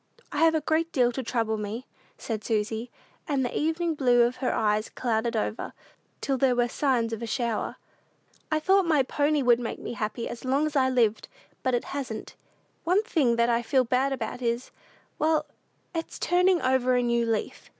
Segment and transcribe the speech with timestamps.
[0.31, 1.85] "I have a great deal to trouble me,"
[2.17, 2.89] said Susy,
[3.27, 5.73] and the "evening blue" of her eyes clouded over,
[6.21, 7.75] till there were signs of a shower.
[8.51, 11.27] "I thought my pony would make me happy as long as I lived;
[11.61, 12.35] but it hasn't.
[12.83, 14.71] One thing that I feel bad about is
[15.19, 15.45] well,
[15.93, 17.69] it's turning over a new leaf.